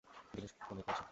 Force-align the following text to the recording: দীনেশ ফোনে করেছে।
দীনেশ 0.33 0.51
ফোনে 0.61 0.81
করেছে। 0.81 0.99